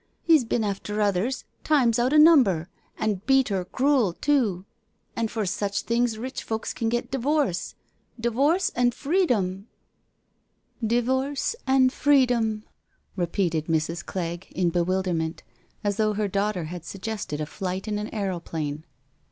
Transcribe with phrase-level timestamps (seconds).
[0.23, 2.67] He's been after others times out o' number
[2.97, 4.65] and beat her crool too—
[5.15, 7.75] and \ 14 NO SURRENDER for sech things rich folk can get divorce—
[8.19, 9.67] divorce an' freedom
[10.81, 12.63] I *''* Divoorce an' freedom/*
[13.15, 14.03] repeated Mrs.
[14.03, 15.41] Clegg in bewilderment^
[15.83, 18.85] as though her daughter had suggested a flight in an aeroplane.